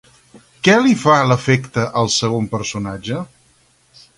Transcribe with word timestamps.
Què 0.67 0.73
li 0.85 0.93
fa 1.01 1.17
l'efecte 1.31 1.85
al 2.01 2.09
segon 2.15 2.51
personatge? 2.55 3.21